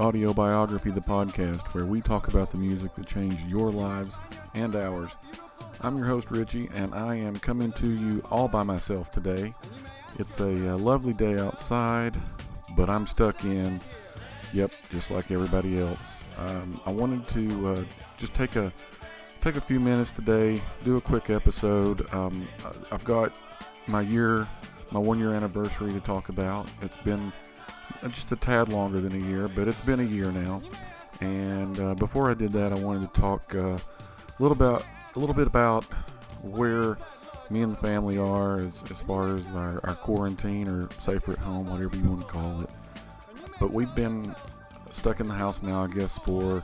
[0.00, 4.18] Audio Biography, the podcast where we talk about the music that changed your lives
[4.54, 5.14] and ours.
[5.82, 9.54] I'm your host Richie, and I am coming to you all by myself today.
[10.18, 12.16] It's a, uh lovely day outside,
[12.78, 13.78] but I'm stuck in.
[14.54, 16.24] Yep, just like everybody else.
[16.38, 17.84] Um, I wanted to uh,
[18.16, 18.72] just take a
[19.42, 22.10] take a few minutes today, do a quick episode.
[22.14, 22.48] Um,
[22.90, 23.34] I've got
[23.86, 24.48] my year,
[24.92, 26.70] my one year anniversary to talk about.
[26.80, 27.34] It's been
[28.08, 30.62] just a tad longer than a year, but it's been a year now.
[31.20, 33.80] And uh, before I did that, I wanted to talk uh, a
[34.38, 35.84] little about a little bit about
[36.42, 36.96] where
[37.50, 41.38] me and the family are as, as far as our, our quarantine or safer at
[41.38, 42.70] home, whatever you want to call it.
[43.58, 44.34] But we've been
[44.90, 46.62] stuck in the house now, I guess, for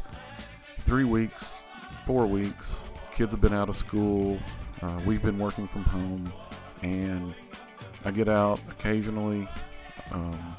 [0.85, 1.65] three weeks,
[2.07, 2.85] four weeks.
[3.13, 4.39] Kids have been out of school.
[4.81, 6.33] Uh, we've been working from home,
[6.83, 7.35] and
[8.05, 9.49] I get out occasionally.
[10.13, 10.57] Um,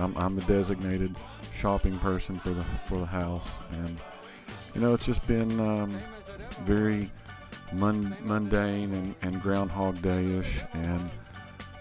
[0.00, 1.14] I'm, I'm the designated
[1.52, 3.98] shopping person for the for the house, and
[4.74, 5.98] you know it's just been um,
[6.64, 7.10] very
[7.72, 11.10] mun- mundane and, and Groundhog Day-ish, and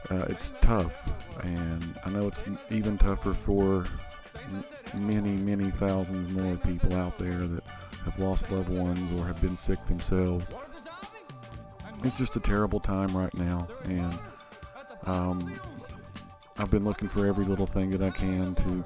[0.10, 1.12] uh, it's tough.
[1.44, 3.86] And I know it's even tougher for
[4.54, 7.64] m- many, many thousands more people out there that
[8.06, 10.54] have lost loved ones or have been sick themselves.
[12.04, 14.20] It's just a terrible time right now, and
[15.06, 15.60] um,
[16.58, 18.86] I've been looking for every little thing that I can to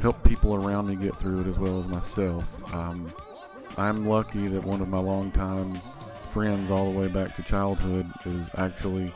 [0.00, 2.72] help people around me get through it as well as myself.
[2.72, 3.12] Um,
[3.76, 5.74] I'm lucky that one of my longtime
[6.30, 9.12] friends, all the way back to childhood, is actually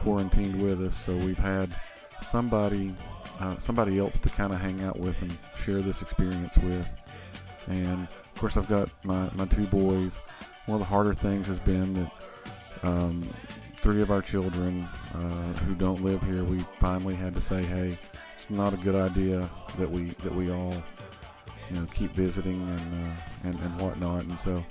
[0.00, 0.94] quarantined with us.
[0.94, 1.74] So we've had
[2.22, 2.94] somebody,
[3.40, 6.88] uh, somebody else to kind of hang out with and share this experience with.
[7.66, 10.20] And of course, I've got my my two boys.
[10.64, 12.12] One of the harder things has been that
[12.82, 13.28] um,
[13.78, 17.98] three of our children uh, who don't live here, we finally had to say, hey,
[18.36, 20.74] it's not a good idea that we that we all
[21.70, 23.12] you know keep visiting and uh,
[23.44, 24.24] and and whatnot.
[24.24, 24.64] And so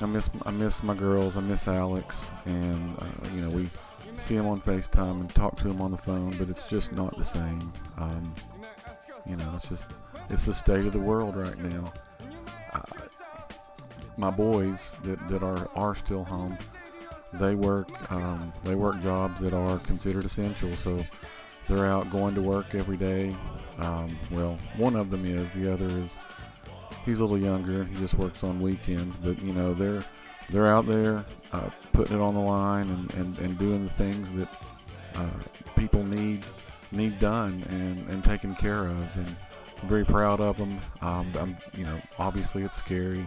[0.00, 1.36] I miss I miss my girls.
[1.36, 3.70] I miss Alex, and uh, you know we
[4.18, 7.16] see them on Facetime and talk to them on the phone, but it's just not
[7.16, 7.72] the same.
[7.96, 8.34] Um,
[9.26, 9.86] you know, it's just
[10.30, 11.92] it's the state of the world right now.
[12.72, 12.80] Uh,
[14.16, 16.58] my boys that, that are are still home,
[17.38, 20.74] they work um, they work jobs that are considered essential.
[20.74, 21.04] So
[21.68, 23.34] they're out going to work every day.
[23.78, 25.50] Um, well, one of them is.
[25.50, 26.18] The other is
[27.04, 27.84] he's a little younger.
[27.84, 29.16] He just works on weekends.
[29.16, 30.04] But you know they're
[30.50, 34.30] they're out there uh, putting it on the line and, and, and doing the things
[34.32, 34.48] that
[35.14, 35.28] uh,
[35.76, 36.44] people need
[36.92, 39.16] need done and, and taken care of.
[39.16, 39.36] And
[39.82, 40.80] I'm very proud of them.
[41.00, 43.26] Um, I'm you know obviously it's scary.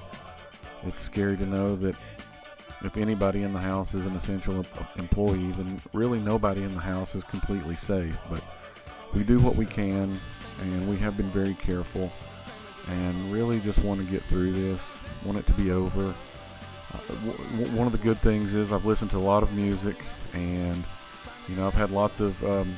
[0.83, 1.95] It's scary to know that
[2.83, 4.65] if anybody in the house is an essential
[4.97, 8.17] employee, then really nobody in the house is completely safe.
[8.29, 8.43] But
[9.13, 10.19] we do what we can,
[10.59, 12.11] and we have been very careful,
[12.87, 14.99] and really just want to get through this.
[15.25, 16.13] Want it to be over.
[16.93, 20.05] Uh, w- one of the good things is I've listened to a lot of music,
[20.33, 20.85] and
[21.47, 22.77] you know I've had lots of um,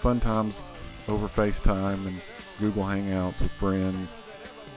[0.00, 0.70] fun times
[1.06, 2.20] over FaceTime and
[2.58, 4.14] Google Hangouts with friends,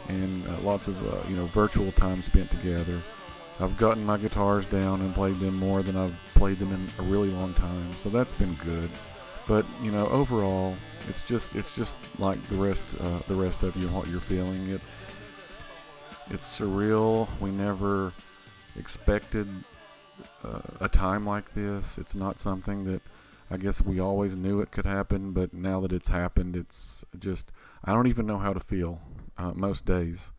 [0.10, 3.02] and uh, lots of uh, you know virtual time spent together.
[3.60, 7.08] I've gotten my guitars down and played them more than I've played them in a
[7.08, 8.90] really long time, so that's been good.
[9.48, 10.76] But you know, overall,
[11.08, 14.68] it's just it's just like the rest uh, the rest of you what you're feeling.
[14.70, 15.08] It's
[16.30, 17.28] it's surreal.
[17.40, 18.14] We never
[18.76, 19.48] expected
[20.44, 21.98] uh, a time like this.
[21.98, 23.02] It's not something that
[23.50, 27.52] I guess we always knew it could happen, but now that it's happened, it's just
[27.84, 29.02] I don't even know how to feel
[29.38, 30.32] uh, most days.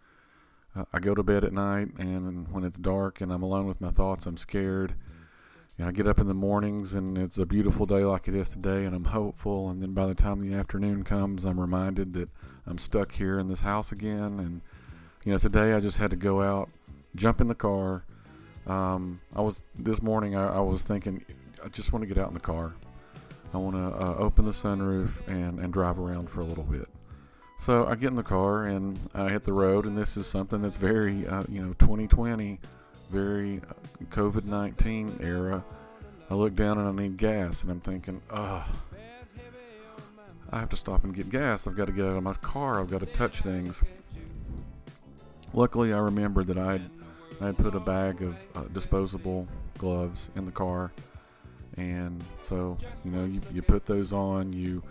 [0.74, 3.80] Uh, I go to bed at night, and when it's dark and I'm alone with
[3.80, 4.94] my thoughts, I'm scared.
[5.84, 8.84] I get up in the mornings, and it's a beautiful day like it is today,
[8.84, 9.68] and I'm hopeful.
[9.68, 12.28] And then by the time the afternoon comes, I'm reminded that
[12.66, 14.38] I'm stuck here in this house again.
[14.38, 14.60] And
[15.24, 16.68] you know, today I just had to go out,
[17.16, 18.04] jump in the car.
[18.66, 20.36] Um, I was this morning.
[20.36, 21.24] I, I was thinking,
[21.64, 22.74] I just want to get out in the car.
[23.52, 26.86] I want to uh, open the sunroof and and drive around for a little bit.
[27.62, 30.62] So I get in the car and I hit the road, and this is something
[30.62, 32.58] that's very, uh, you know, 2020,
[33.08, 35.64] very uh, COVID 19 era.
[36.28, 38.68] I look down and I need gas, and I'm thinking, ugh,
[40.50, 41.68] I have to stop and get gas.
[41.68, 42.80] I've got to get out of my car.
[42.80, 43.84] I've got to touch things.
[45.52, 46.90] Luckily, I remembered that I had,
[47.40, 49.46] I had put a bag of uh, disposable
[49.78, 50.90] gloves in the car,
[51.76, 54.52] and so you know you, you put those on.
[54.52, 54.82] You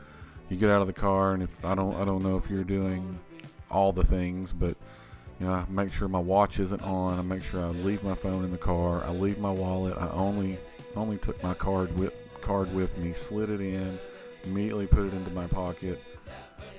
[0.52, 2.66] you get out of the car, and if I don't I don't know if you're
[2.66, 3.18] doing
[3.70, 4.76] all the things, but
[5.40, 7.18] you know I make sure my watch isn't on.
[7.18, 9.04] I make sure I leave my phone in the car.
[9.06, 9.98] I leave my wallet.
[9.98, 10.60] I only
[10.96, 13.98] only took my card with card with me, slid it in,
[14.44, 16.04] immediately put it into my pocket.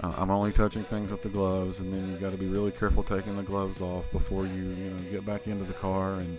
[0.03, 2.73] Uh, I'm only touching things with the gloves, and then you got to be really
[2.73, 6.15] careful taking the gloves off before you, you know, get back into the car.
[6.15, 6.39] And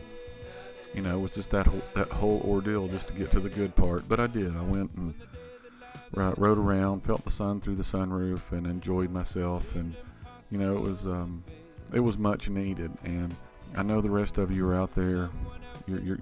[0.94, 3.50] you know, it was just that whole, that whole ordeal just to get to the
[3.50, 4.08] good part.
[4.08, 4.56] But I did.
[4.56, 5.16] I went and
[6.16, 9.76] uh, rode around, felt the sun through the sunroof, and enjoyed myself.
[9.76, 9.96] And
[10.50, 11.44] you know, it was um,
[11.94, 12.92] it was much needed.
[13.04, 13.36] And
[13.76, 15.30] I know the rest of you are out there.
[15.88, 16.20] You're you're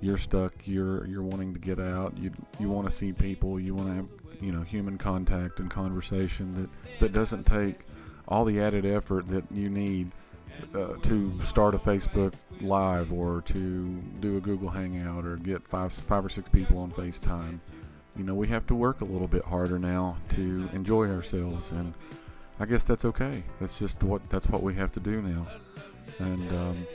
[0.00, 0.52] you're stuck.
[0.66, 2.16] You're you're wanting to get out.
[2.18, 3.58] You you want to see people.
[3.58, 4.08] You want to have
[4.40, 6.70] you know human contact and conversation that
[7.00, 7.86] that doesn't take
[8.28, 10.10] all the added effort that you need
[10.74, 15.92] uh, to start a Facebook Live or to do a Google Hangout or get five
[15.92, 17.60] five or six people on FaceTime.
[18.16, 21.92] You know, we have to work a little bit harder now to enjoy ourselves, and
[22.58, 23.42] I guess that's okay.
[23.60, 25.46] That's just what that's what we have to do now,
[26.18, 26.86] and um,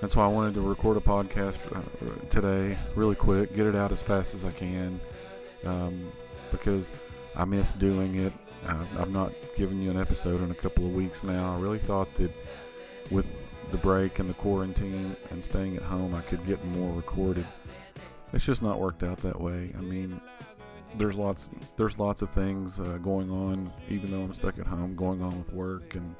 [0.00, 3.90] that's why I wanted to record a podcast uh, today, really quick, get it out
[3.90, 5.00] as fast as I can,
[5.64, 6.12] um,
[6.50, 6.92] because
[7.34, 8.32] I miss doing it.
[8.98, 11.54] I've not given you an episode in a couple of weeks now.
[11.54, 12.32] I really thought that
[13.10, 13.28] with
[13.70, 17.46] the break and the quarantine and staying at home, I could get more recorded.
[18.32, 19.72] It's just not worked out that way.
[19.78, 20.20] I mean,
[20.96, 24.94] there's lots there's lots of things uh, going on, even though I'm stuck at home,
[24.96, 26.14] going on with work and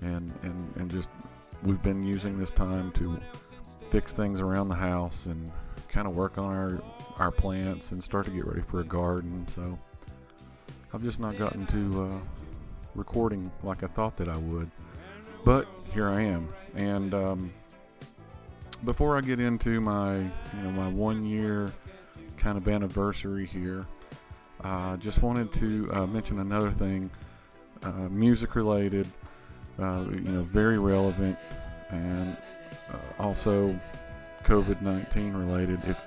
[0.00, 1.10] and and and just
[1.62, 3.20] we've been using this time to
[3.90, 5.50] fix things around the house and
[5.88, 6.82] kind of work on our
[7.18, 9.46] our plants and start to get ready for a garden.
[9.48, 9.78] So
[10.92, 12.18] I've just not gotten to uh,
[12.94, 14.70] recording like I thought that I would,
[15.44, 16.48] but here I am.
[16.74, 17.52] And um,
[18.84, 21.70] before I get into my you know my one year
[22.36, 23.86] kind of anniversary here,
[24.64, 27.10] uh, just wanted to uh, mention another thing,
[27.82, 29.06] uh, music related
[29.80, 31.38] uh, you know, very relevant
[31.90, 32.36] and
[32.92, 33.78] uh, also
[34.44, 35.80] COVID 19 related.
[35.86, 35.98] If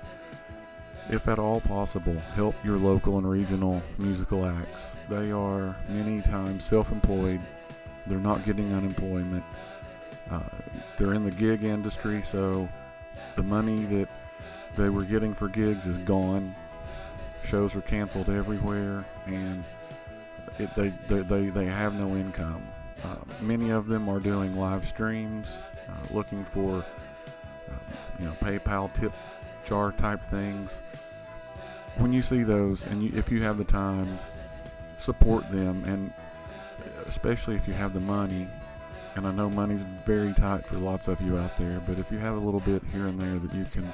[1.10, 4.96] if at all possible, help your local and regional musical acts.
[5.10, 7.40] They are many times self employed,
[8.06, 9.44] they're not getting unemployment.
[10.30, 10.40] Uh,
[10.96, 12.68] they're in the gig industry, so
[13.36, 14.08] the money that
[14.76, 16.54] they were getting for gigs is gone.
[17.44, 19.64] Shows are canceled everywhere, and
[20.58, 22.66] it, they, they, they, they have no income.
[23.04, 26.84] Uh, many of them are doing live streams, uh, looking for
[27.70, 27.74] uh,
[28.18, 29.12] you know PayPal tip
[29.64, 30.82] jar type things.
[31.98, 34.18] When you see those, and you, if you have the time,
[34.96, 36.12] support them, and
[37.06, 38.48] especially if you have the money.
[39.16, 42.18] And I know money's very tight for lots of you out there, but if you
[42.18, 43.92] have a little bit here and there that you can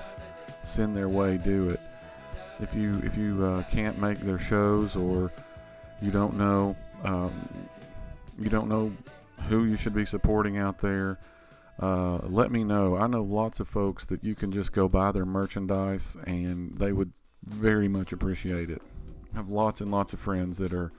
[0.63, 1.81] send their way, do it.
[2.63, 5.33] If you if you uh, can't make their shows or
[6.03, 7.49] you don't know um,
[8.39, 8.93] you don't know
[9.49, 11.19] who you should be supporting out there,
[11.81, 12.97] uh, let me know.
[12.97, 16.93] I know lots of folks that you can just go buy their merchandise and they
[16.93, 17.13] would
[17.43, 18.83] very much appreciate it.
[19.33, 20.93] I have lots and lots of friends that are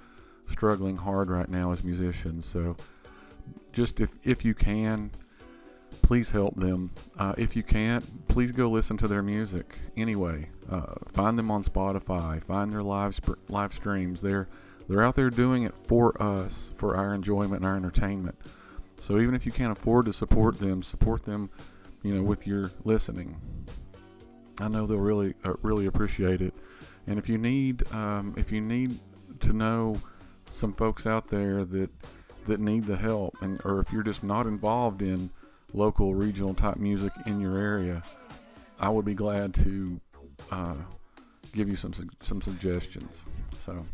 [0.48, 2.46] struggling hard right now as musicians.
[2.46, 2.78] So
[3.72, 5.12] just if, if you can,
[6.02, 6.92] please help them.
[7.18, 10.50] Uh, if you can't, please go listen to their music anyway.
[10.70, 12.42] Uh, find them on Spotify.
[12.42, 14.22] Find their live sp- live streams.
[14.22, 14.48] They're
[14.88, 18.38] they're out there doing it for us, for our enjoyment and our entertainment.
[19.00, 21.50] So even if you can't afford to support them, support them,
[22.04, 23.40] you know, with your listening.
[24.60, 26.54] I know they'll really, uh, really appreciate it.
[27.08, 29.00] And if you need, um, if you need
[29.40, 30.02] to know
[30.46, 31.90] some folks out there that
[32.46, 35.32] that need the help, and or if you're just not involved in
[35.74, 38.04] local, regional type music in your area,
[38.80, 40.00] I would be glad to
[40.50, 40.76] uh,
[41.54, 43.26] give you some some suggestions.
[43.60, 43.86] So.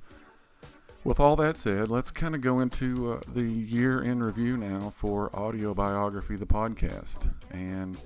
[1.04, 4.92] With all that said, let's kind of go into uh, the year in review now
[4.94, 7.32] for Audio Biography, the podcast.
[7.50, 7.98] And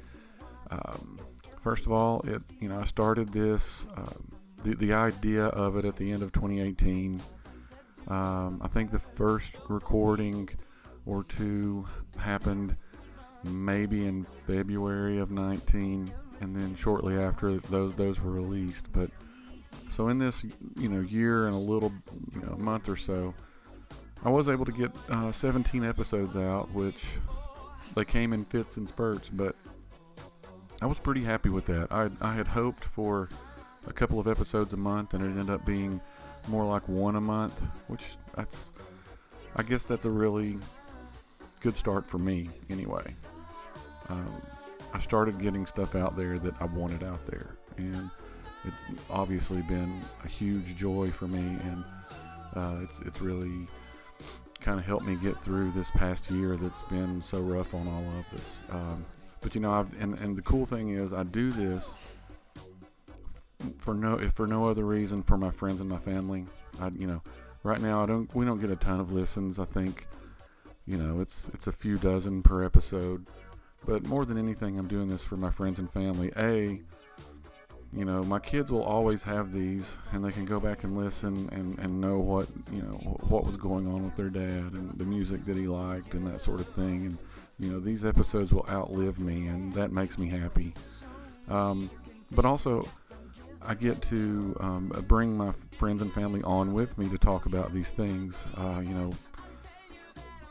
[0.70, 1.20] um,
[1.62, 4.32] first of all, it you know I started this um,
[4.64, 7.22] the the idea of it at the end of 2018.
[8.08, 10.50] Um, I think the first recording
[11.06, 11.88] or two
[12.18, 12.78] happened
[13.44, 18.92] maybe in February of 19, and then shortly after those those were released.
[18.92, 19.10] But
[19.90, 20.46] so in this,
[20.76, 21.92] you know, year and a little,
[22.34, 23.34] you know, month or so,
[24.24, 27.06] I was able to get uh, 17 episodes out, which
[27.96, 29.56] they came in fits and spurts, but
[30.82, 31.92] I was pretty happy with that.
[31.92, 33.30] I, I had hoped for
[33.88, 36.00] a couple of episodes a month, and it ended up being
[36.48, 38.74] more like one a month, which that's,
[39.56, 40.58] I guess that's a really
[41.60, 43.16] good start for me anyway.
[44.12, 44.42] Um,
[44.94, 48.10] I started getting stuff out there that I wanted out there, and
[48.66, 51.84] it's obviously been a huge joy for me, and
[52.56, 53.68] uh, it's it's really
[54.60, 58.06] kind of helped me get through this past year that's been so rough on all
[58.20, 58.64] of us.
[58.70, 59.06] Um,
[59.42, 62.00] but you know, I've, and and the cool thing is, I do this
[63.80, 66.46] for no if for no other reason for my friends and my family.
[66.80, 67.22] I you know
[67.64, 69.60] right now I don't we don't get a ton of listens.
[69.60, 70.08] I think
[70.86, 73.26] you know it's it's a few dozen per episode,
[73.86, 76.32] but more than anything, I'm doing this for my friends and family.
[76.38, 76.82] A
[77.94, 81.50] you know my kids will always have these and they can go back and listen
[81.52, 85.04] and, and know what you know what was going on with their dad and the
[85.04, 87.18] music that he liked and that sort of thing and
[87.60, 90.74] you know these episodes will outlive me and that makes me happy
[91.50, 91.90] um,
[92.32, 92.88] but also
[93.64, 97.74] I get to um, bring my friends and family on with me to talk about
[97.74, 98.46] these things.
[98.58, 99.14] Uh, you know,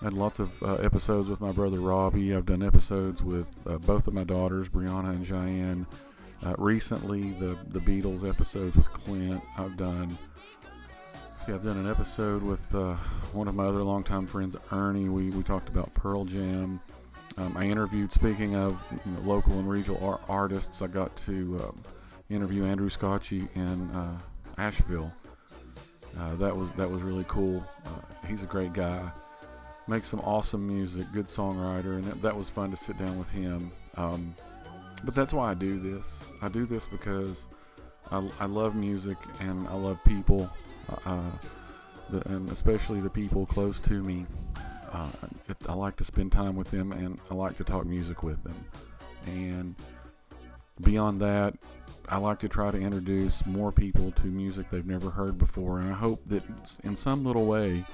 [0.02, 2.34] had lots of uh, episodes with my brother Robbie.
[2.34, 5.86] I've done episodes with uh, both of my daughters, Brianna and Cheyenne.
[6.42, 9.42] Uh, recently, the the Beatles episodes with Clint.
[9.58, 10.16] I've done.
[11.36, 12.96] See, I've done an episode with uh,
[13.32, 15.08] one of my other longtime friends, Ernie.
[15.08, 16.80] We we talked about Pearl Jam.
[17.36, 18.10] Um, I interviewed.
[18.12, 21.82] Speaking of you know, local and regional ar- artists, I got to um,
[22.30, 24.18] interview Andrew Scotchie in uh,
[24.56, 25.12] Asheville.
[26.18, 27.62] Uh, that was that was really cool.
[28.26, 29.10] He's a great guy,
[29.90, 33.72] makes some awesome music, good songwriter, and that, was fun to sit down with him.
[33.96, 34.36] Um,
[35.02, 36.28] but that's why I do this.
[36.40, 37.48] I do this because
[38.10, 40.48] I, I love music and I love people,
[41.04, 41.32] uh,
[42.08, 44.26] the, and especially the people close to me.
[44.92, 45.10] Uh,
[45.48, 48.42] it, I like to spend time with them and I like to talk music with
[48.44, 48.64] them.
[49.26, 49.74] And
[50.80, 51.54] beyond that,
[52.08, 55.90] I like to try to introduce more people to music they've never heard before, and
[55.90, 56.42] I hope that
[56.82, 57.84] in some little way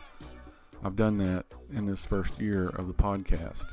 [0.84, 3.72] I've done that in this first year of the podcast.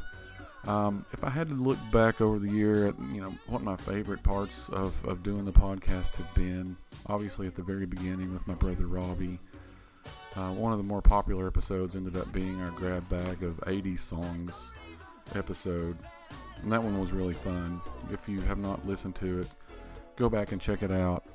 [0.66, 3.76] Um, if I had to look back over the year at you know what my
[3.76, 8.48] favorite parts of, of doing the podcast have been, obviously at the very beginning with
[8.48, 9.40] my brother Robbie.
[10.36, 14.00] Uh, one of the more popular episodes ended up being our grab bag of 80s
[14.00, 14.72] songs
[15.36, 15.98] episode,
[16.62, 17.82] and that one was really fun.
[18.10, 19.48] If you have not listened to it,
[20.16, 21.26] go back and check it out.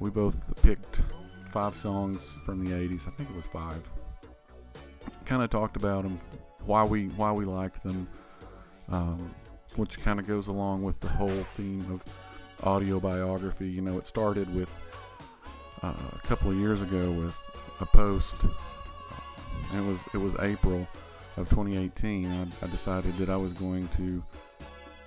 [0.00, 1.02] We both picked
[1.50, 3.06] five songs from the 80s.
[3.06, 3.88] I think it was five.
[5.24, 6.20] Kind of talked about them,
[6.66, 8.08] why we why we liked them,
[8.90, 9.34] um,
[9.76, 12.04] which kind of goes along with the whole theme of
[12.66, 13.68] audio biography.
[13.68, 14.70] You know, it started with
[15.82, 17.34] uh, a couple of years ago with
[17.80, 18.34] a post,
[19.72, 20.86] and it was it was April
[21.36, 22.30] of 2018.
[22.30, 24.22] I, I decided that I was going to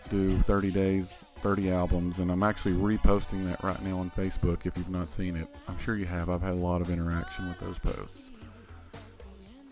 [0.09, 4.77] do 30 days 30 albums, and I'm actually reposting that right now on Facebook if
[4.77, 5.47] you've not seen it.
[5.67, 6.29] I'm sure you have.
[6.29, 8.31] I've had a lot of interaction with those posts.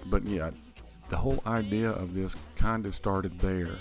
[0.05, 0.51] But yeah,
[1.09, 3.79] the whole idea of this kind of started there.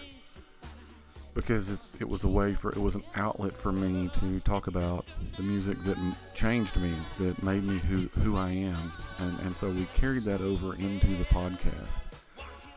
[1.35, 4.69] Because it's it was a way for it was an outlet for me to talk
[4.69, 5.05] about
[5.37, 5.99] the music that
[6.33, 8.93] changed me that made me who who I am.
[9.19, 12.03] And and so we carried that over into the podcast.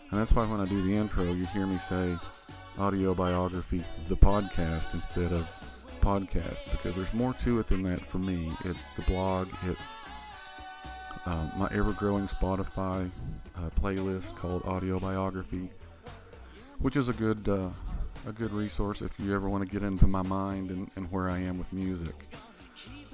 [0.10, 2.18] And that's why when I do the intro you hear me say
[2.80, 5.50] audio biography, the podcast, instead of
[6.02, 8.52] podcast, because there's more to it than that for me.
[8.66, 9.96] It's the blog, it's
[11.26, 13.10] uh, my ever growing Spotify
[13.56, 15.70] uh, playlist called Audio Biography,
[16.80, 17.70] which is a good uh,
[18.28, 21.30] a good resource if you ever want to get into my mind and, and where
[21.30, 22.28] I am with music.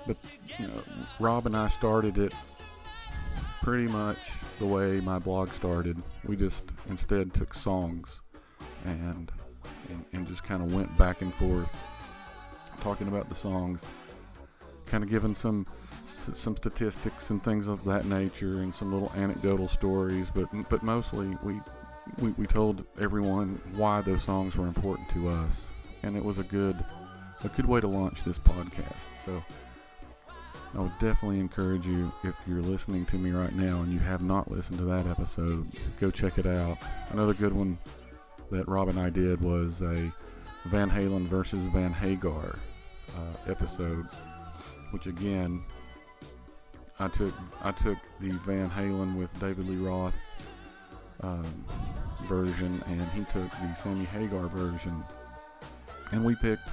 [0.05, 0.17] But
[0.59, 0.83] you know,
[1.19, 2.33] Rob and I started it
[3.61, 6.01] pretty much the way my blog started.
[6.25, 8.21] We just instead took songs
[8.85, 9.31] and
[9.89, 11.69] and, and just kind of went back and forth
[12.81, 13.83] talking about the songs,
[14.85, 15.65] kind of giving some
[16.05, 21.37] some statistics and things of that nature and some little anecdotal stories, but but mostly
[21.43, 21.59] we
[22.19, 25.71] we, we told everyone why those songs were important to us,
[26.03, 26.83] and it was a good
[27.43, 29.07] a good way to launch this podcast.
[29.25, 29.43] So
[30.75, 34.21] I would definitely encourage you if you're listening to me right now and you have
[34.21, 35.67] not listened to that episode,
[35.99, 36.77] go check it out.
[37.11, 37.77] Another good one
[38.51, 40.11] that Rob and I did was a
[40.65, 42.57] Van Halen versus Van Hagar
[43.15, 44.07] uh, episode,
[44.91, 45.63] which again
[46.99, 50.17] I took I took the Van Halen with David Lee Roth
[51.21, 51.65] um,
[52.25, 55.03] version, and he took the Sammy Hagar version,
[56.11, 56.69] and we picked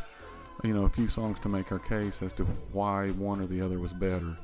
[0.63, 3.61] you know a few songs to make our case as to why one or the
[3.61, 4.37] other was better.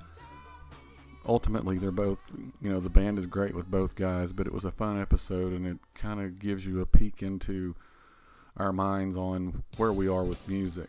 [1.26, 4.64] Ultimately they're both you know the band is great with both guys but it was
[4.64, 7.74] a fun episode and it kind of gives you a peek into
[8.56, 10.88] our minds on where we are with music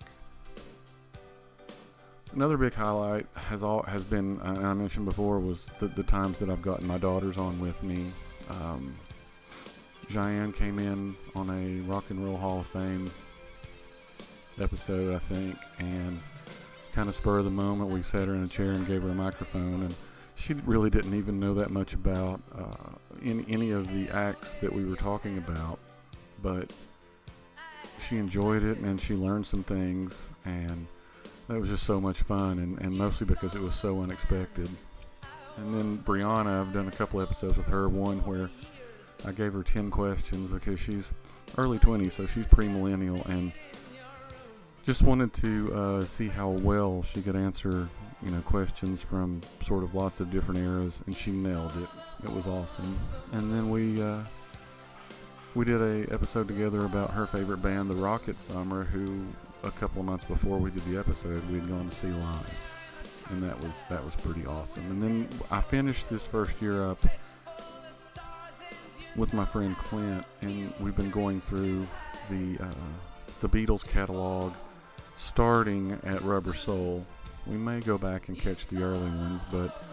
[2.33, 6.39] another big highlight has all has been uh, i mentioned before was the, the times
[6.39, 8.05] that i've gotten my daughters on with me
[8.49, 8.95] um,
[10.09, 13.11] Cheyenne came in on a rock and roll hall of fame
[14.59, 16.19] episode i think and
[16.93, 19.09] kind of spur of the moment we sat her in a chair and gave her
[19.09, 19.95] a microphone and
[20.37, 22.91] she really didn't even know that much about uh,
[23.23, 25.79] in any of the acts that we were talking about,
[26.43, 26.71] but
[27.99, 30.29] she enjoyed it and she learned some things.
[30.45, 30.85] And
[31.47, 34.69] that was just so much fun, and, and mostly because it was so unexpected.
[35.57, 37.89] And then Brianna, I've done a couple episodes with her.
[37.89, 38.49] One where
[39.25, 41.13] I gave her 10 questions because she's
[41.57, 43.51] early 20s, so she's premillennial, and
[44.83, 47.89] just wanted to uh, see how well she could answer,
[48.23, 52.25] you know, questions from sort of lots of different eras, and she nailed it.
[52.25, 52.97] It was awesome.
[53.31, 54.19] And then we uh,
[55.55, 59.25] we did a episode together about her favorite band, the Rocket Summer, who
[59.63, 62.51] a couple of months before we did the episode, we'd gone to see live,
[63.29, 64.89] and that was that was pretty awesome.
[64.91, 66.99] And then I finished this first year up
[69.15, 71.87] with my friend Clint, and we've been going through
[72.29, 72.67] the uh,
[73.41, 74.53] the Beatles catalog,
[75.15, 77.05] starting at Rubber Soul.
[77.45, 79.83] We may go back and catch the early ones, but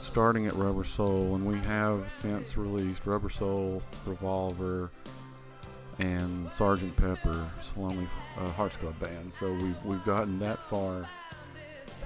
[0.00, 4.90] starting at Rubber Soul, and we have since released Rubber Soul, Revolver,
[5.98, 8.06] and Sergeant Pepper's Lonely
[8.38, 9.32] uh, Hearts Club Band.
[9.32, 11.08] So we've we've gotten that far.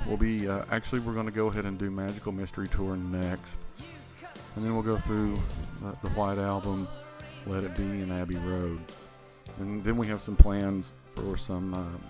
[0.07, 3.61] We'll be uh, actually we're going to go ahead and do Magical Mystery Tour next,
[4.55, 5.39] and then we'll go through
[6.03, 6.89] the, White Album,
[7.47, 8.81] Let It Be, and Abbey Road,
[9.59, 12.01] and then we have some plans for some um,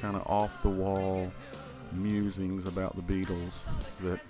[0.00, 1.30] kind of off the wall
[1.92, 3.64] musings about the Beatles
[4.02, 4.20] that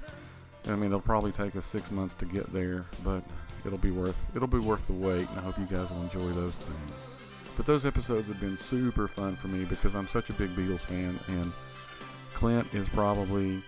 [0.69, 3.23] I mean, it'll probably take us six months to get there, but
[3.67, 6.31] it'll be worth it'll be worth the wait, and I hope you guys will enjoy
[6.33, 7.09] those things.
[7.57, 10.81] But those episodes have been super fun for me because I'm such a big Beatles
[10.81, 11.53] fan, and
[12.35, 13.63] Clint is probably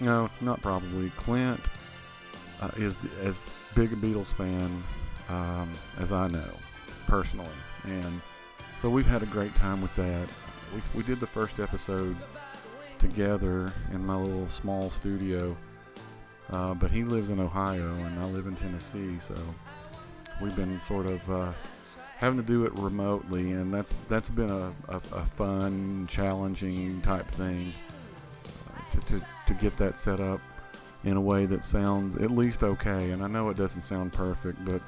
[0.00, 1.10] no, not probably.
[1.10, 1.70] Clint
[2.60, 4.82] uh, is the, as big a Beatles fan
[5.28, 6.50] um, as I know
[7.06, 7.48] personally,
[7.84, 8.20] and
[8.80, 10.28] so we've had a great time with that.
[10.74, 12.16] We we did the first episode
[12.98, 15.56] together in my little small studio
[16.50, 19.34] uh, but he lives in Ohio and I live in Tennessee, so
[20.40, 21.52] we've been sort of uh,
[22.16, 27.26] having to do it remotely, and that's that's been a, a, a fun, challenging type
[27.26, 27.72] thing
[28.68, 30.40] uh, to, to, to get that set up
[31.04, 33.10] in a way that sounds at least okay.
[33.10, 34.80] And I know it doesn't sound perfect, but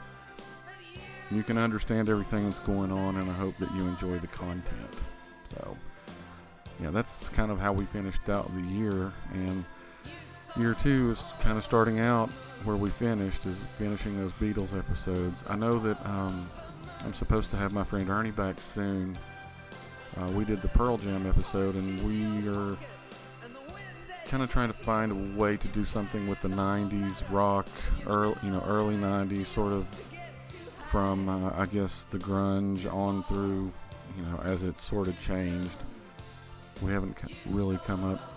[1.30, 4.94] you can understand everything that's going on, and I hope that you enjoy the content.
[5.44, 5.76] So,
[6.80, 9.64] yeah, that's kind of how we finished out the year, and
[10.58, 12.30] year two is kind of starting out
[12.64, 15.44] where we finished is finishing those Beatles episodes.
[15.48, 16.50] I know that um,
[17.04, 19.16] I'm supposed to have my friend Ernie back soon.
[20.16, 22.76] Uh, we did the Pearl Jam episode, and we are
[24.26, 27.68] kind of trying to find a way to do something with the '90s rock,
[28.06, 29.86] early, you know, early '90s, sort of
[30.88, 33.70] from uh, I guess the grunge on through,
[34.16, 35.76] you know, as it sort of changed.
[36.82, 37.16] We haven't
[37.46, 38.35] really come up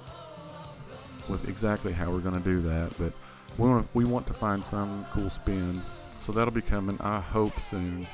[1.30, 3.14] with exactly how we're going to do that, but
[3.58, 5.82] we want, we want to find some cool spin.
[6.20, 8.08] So that'll be coming, I hope, soon.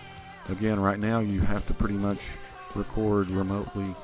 [0.49, 2.21] Again, right now you have to pretty much
[2.75, 3.95] record remotely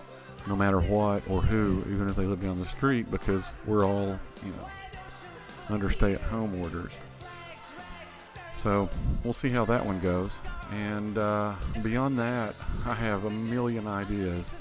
[0.47, 4.19] no matter what or who, even if they live down the street, because we're all,
[4.43, 4.67] you know,
[5.69, 6.93] under stay at home orders.
[8.58, 8.89] So
[9.24, 10.39] we'll see how that one goes.
[10.71, 14.54] And uh, beyond that, I have a million ideas.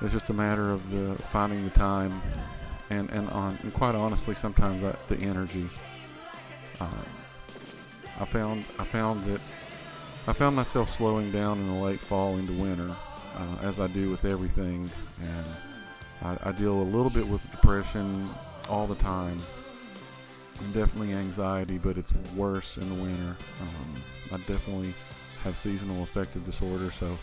[0.00, 2.20] It's just a matter of the finding the time
[2.90, 5.68] and and on and quite honestly, sometimes I, the energy.
[6.80, 7.06] Um,
[8.20, 9.40] I found I found that
[10.26, 12.94] I found myself slowing down in the late fall into winter,
[13.36, 14.90] uh, as I do with everything,
[15.22, 15.46] and
[16.22, 18.30] I, I, deal a little bit with depression
[18.70, 19.42] all the time,
[20.60, 23.36] and definitely anxiety, but it's worse in the winter.
[23.60, 24.94] Um, I definitely
[25.42, 27.18] have seasonal affective disorder, so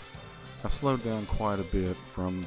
[0.63, 2.45] I slowed down quite a bit from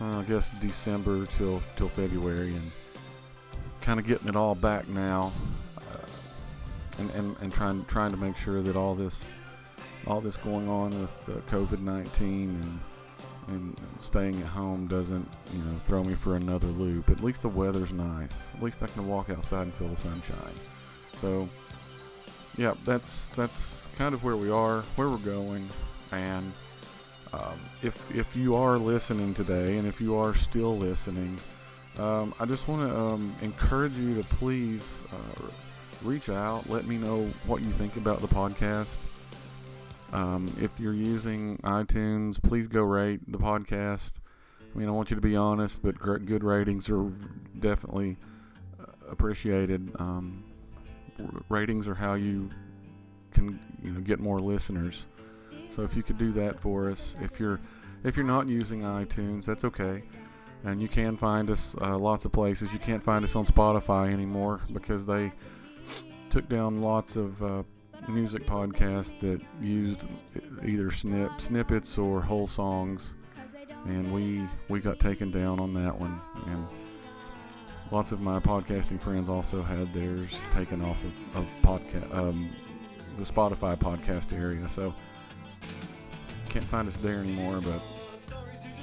[0.00, 2.70] uh, I guess December till till February, and
[3.80, 5.32] kind of getting it all back now,
[5.78, 6.06] uh,
[6.98, 9.34] and, and and trying trying to make sure that all this
[10.06, 12.80] all this going on with uh, COVID nineteen and
[13.48, 17.10] and staying at home doesn't you know throw me for another loop.
[17.10, 18.52] At least the weather's nice.
[18.54, 20.54] At least I can walk outside and feel the sunshine.
[21.16, 21.48] So
[22.56, 25.68] yeah, that's that's kind of where we are, where we're going,
[26.12, 26.52] and
[27.32, 31.38] um, if if you are listening today, and if you are still listening,
[31.98, 35.42] um, I just want to um, encourage you to please uh,
[36.02, 36.68] reach out.
[36.68, 38.98] Let me know what you think about the podcast.
[40.12, 44.20] Um, if you're using iTunes, please go rate the podcast.
[44.74, 47.10] I mean, I want you to be honest, but good ratings are
[47.58, 48.16] definitely
[48.80, 49.90] uh, appreciated.
[49.98, 50.44] Um,
[51.48, 52.48] ratings are how you
[53.32, 55.06] can you know get more listeners.
[55.70, 57.60] So if you could do that for us, if you're
[58.04, 60.02] if you're not using iTunes, that's okay.
[60.64, 62.72] And you can find us uh, lots of places.
[62.72, 65.32] You can't find us on Spotify anymore because they
[66.30, 67.62] took down lots of uh,
[68.08, 70.06] music podcasts that used
[70.64, 73.14] either snip, snippets or whole songs.
[73.86, 76.66] and we we got taken down on that one, and
[77.90, 82.50] lots of my podcasting friends also had theirs taken off of, of podcast um,
[83.16, 84.68] the Spotify podcast area.
[84.68, 84.94] So
[86.48, 87.60] can't find us there anymore.
[87.60, 87.82] But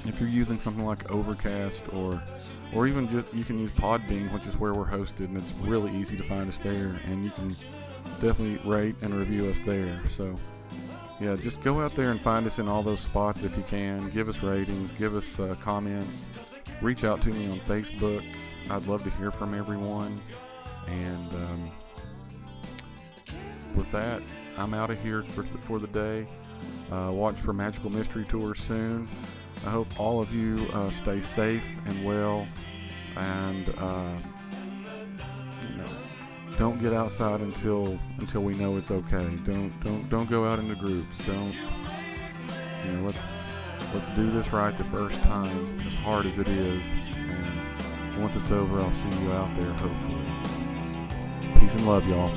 [0.04, 2.22] if you're using something like Overcast or
[2.74, 5.94] or even just you can use Podbean, which is where we're hosted, and it's really
[5.96, 6.98] easy to find us there.
[7.06, 7.50] And you can
[8.20, 10.00] definitely rate and review us there.
[10.08, 10.36] So
[11.20, 14.10] yeah, just go out there and find us in all those spots if you can.
[14.10, 16.30] Give us ratings, give us uh, comments,
[16.82, 18.24] reach out to me on Facebook.
[18.70, 20.20] I'd love to hear from everyone.
[20.88, 21.70] And um,
[23.76, 24.22] with that,
[24.58, 26.26] I'm out of here for, for the day.
[26.90, 29.08] Uh, watch for Magical Mystery Tour soon.
[29.66, 32.46] I hope all of you uh, stay safe and well,
[33.16, 34.18] and uh,
[35.68, 35.86] you know,
[36.58, 39.28] don't get outside until until we know it's okay.
[39.44, 41.26] Don't don't don't go out into groups.
[41.26, 41.54] Don't
[42.84, 43.06] you know?
[43.06, 43.40] Let's
[43.92, 46.82] let's do this right the first time, as hard as it is.
[48.12, 49.72] And once it's over, I'll see you out there.
[49.72, 52.30] Hopefully, peace and love, y'all.